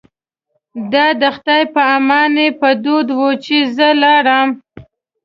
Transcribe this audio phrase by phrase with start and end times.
[0.91, 4.49] دا د خدای په امانۍ په دود و چې زه لاړم.